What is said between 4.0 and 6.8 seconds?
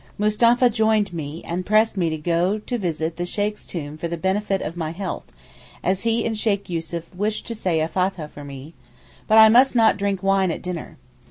the benefit of my health, as he and Sheykh